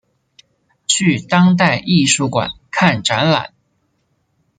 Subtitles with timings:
[0.87, 3.53] 去当代艺术馆看展览